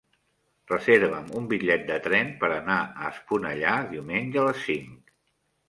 Reserva'm 0.71 1.27
un 1.41 1.49
bitllet 1.51 1.85
de 1.91 1.99
tren 2.07 2.33
per 2.41 2.51
anar 2.57 2.79
a 2.87 3.13
Esponellà 3.13 3.77
diumenge 3.95 4.43
a 4.47 4.51
les 4.51 4.67
cinc. 4.69 5.17